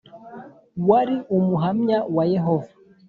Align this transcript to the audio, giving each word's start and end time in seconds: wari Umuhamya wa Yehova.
wari 0.89 1.15
Umuhamya 1.37 1.97
wa 2.15 2.23
Yehova. 2.33 2.71